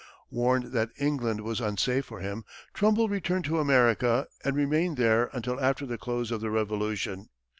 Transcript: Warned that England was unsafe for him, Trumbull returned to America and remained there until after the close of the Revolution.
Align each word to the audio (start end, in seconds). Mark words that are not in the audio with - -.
Warned 0.31 0.71
that 0.71 0.89
England 0.97 1.41
was 1.41 1.61
unsafe 1.61 2.05
for 2.05 2.21
him, 2.21 2.43
Trumbull 2.73 3.07
returned 3.07 3.45
to 3.45 3.59
America 3.59 4.25
and 4.43 4.55
remained 4.55 4.97
there 4.97 5.29
until 5.31 5.59
after 5.61 5.85
the 5.85 5.99
close 5.99 6.31
of 6.31 6.41
the 6.41 6.49
Revolution. 6.49 7.29